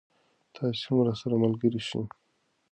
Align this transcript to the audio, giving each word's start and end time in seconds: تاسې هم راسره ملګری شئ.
تاسې 0.55 0.81
هم 0.87 0.97
راسره 1.07 1.35
ملګری 1.43 1.81
شئ. 1.87 2.01